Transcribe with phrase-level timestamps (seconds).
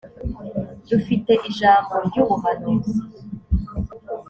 [0.89, 2.97] dufite ijambo ry’ubuhanuzi